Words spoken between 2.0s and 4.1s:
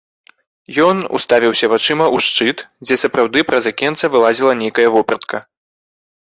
ў шчыт, дзе сапраўды праз акенца